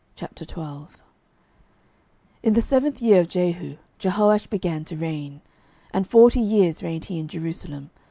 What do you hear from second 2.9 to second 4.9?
year of Jehu Jehoash began